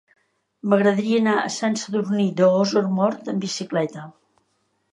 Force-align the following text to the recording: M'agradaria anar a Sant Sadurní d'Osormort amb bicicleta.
M'agradaria 0.71 1.19
anar 1.23 1.35
a 1.41 1.51
Sant 1.57 1.77
Sadurní 1.81 2.27
d'Osormort 2.41 3.31
amb 3.35 3.47
bicicleta. 3.47 4.11